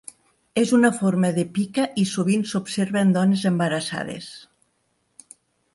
[0.61, 4.31] És una forma de pica i sovint s'observa en dones embarassades.